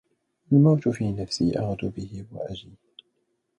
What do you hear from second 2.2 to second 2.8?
وأجي